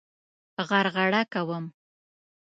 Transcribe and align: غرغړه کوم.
غرغړه 0.67 1.21
کوم. 1.33 1.65